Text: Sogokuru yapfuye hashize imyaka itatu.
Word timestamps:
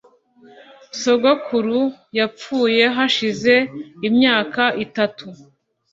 Sogokuru 0.99 1.81
yapfuye 2.17 2.83
hashize 2.95 3.55
imyaka 4.07 4.63
itatu. 4.85 5.25